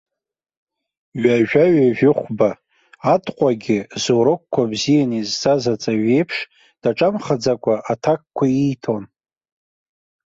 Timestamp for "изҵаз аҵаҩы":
5.21-6.07